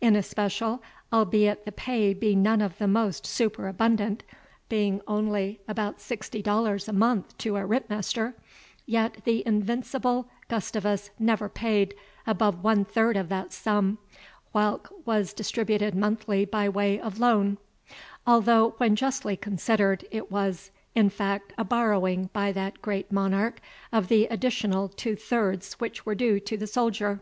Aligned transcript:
In 0.00 0.16
especial, 0.16 0.82
albeit 1.12 1.66
the 1.66 1.70
pay 1.70 2.14
be 2.14 2.34
none 2.34 2.62
of 2.62 2.78
the 2.78 2.88
most 2.88 3.26
superabundant, 3.26 4.22
being 4.70 5.02
only 5.06 5.60
about 5.68 6.00
sixty 6.00 6.40
dollars 6.40 6.88
a 6.88 6.94
month 6.94 7.36
to 7.36 7.56
a 7.58 7.66
ritt 7.66 7.90
master, 7.90 8.34
yet 8.86 9.18
the 9.24 9.42
invincible 9.44 10.30
Gustavus 10.48 11.10
never 11.18 11.50
paid 11.50 11.94
above 12.26 12.64
one 12.64 12.86
third 12.86 13.18
of 13.18 13.28
that 13.28 13.52
sum, 13.52 13.98
whilk 14.54 14.90
was 15.04 15.34
distributed 15.34 15.94
monthly 15.94 16.46
by 16.46 16.70
way 16.70 16.98
of 16.98 17.18
loan; 17.20 17.58
although, 18.26 18.72
when 18.78 18.96
justly 18.96 19.36
considered, 19.36 20.06
it 20.10 20.30
was, 20.32 20.70
in 20.94 21.10
fact, 21.10 21.52
a 21.58 21.64
borrowing 21.64 22.30
by 22.32 22.50
that 22.50 22.80
great 22.80 23.12
monarch 23.12 23.60
of 23.92 24.08
the 24.08 24.24
additional 24.28 24.88
two 24.88 25.16
thirds 25.16 25.74
which 25.74 26.06
were 26.06 26.14
due 26.14 26.40
to 26.40 26.56
the 26.56 26.66
soldier. 26.66 27.20